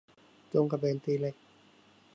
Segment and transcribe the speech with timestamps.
[0.49, 1.35] โจงกระเบนตีเหล็ก